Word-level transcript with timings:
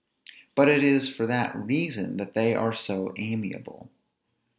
But 0.55 0.67
it 0.67 0.83
is 0.83 1.13
for 1.15 1.27
that 1.27 1.55
reason 1.55 2.17
that 2.17 2.33
they 2.33 2.55
are 2.55 2.73
so 2.73 3.13
amiable. 3.17 3.91